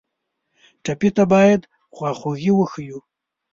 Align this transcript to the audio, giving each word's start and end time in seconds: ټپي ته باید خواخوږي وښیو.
ټپي 0.83 1.09
ته 1.15 1.23
باید 1.33 1.61
خواخوږي 1.95 2.51
وښیو. 2.55 2.99